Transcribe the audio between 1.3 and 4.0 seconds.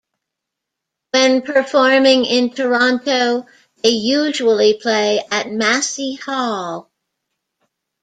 performing in Toronto, they